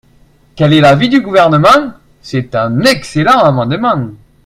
Quel 0.55 0.73
est 0.73 0.81
l’avis 0.81 1.09
du 1.09 1.21
Gouvernement? 1.21 1.93
C’est 2.23 2.55
un 2.55 2.79
excellent 2.79 3.41
amendement. 3.43 4.07